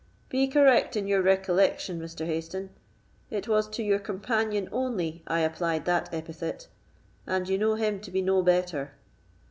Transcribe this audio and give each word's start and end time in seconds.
"Be 0.29 0.47
correct 0.47 0.95
in 0.97 1.05
your 1.07 1.21
recollection, 1.21 2.01
Mr. 2.01 2.25
Hayston; 2.25 2.69
it 3.29 3.47
was 3.47 3.67
to 3.67 3.83
your 3.83 3.99
companion 3.99 4.67
only 4.71 5.21
I 5.27 5.41
applied 5.41 5.85
that 5.85 6.11
epithet, 6.11 6.65
and 7.27 7.47
you 7.47 7.59
know 7.59 7.75
him 7.75 7.99
to 7.99 8.09
be 8.09 8.23
no 8.23 8.41
better." 8.41 8.93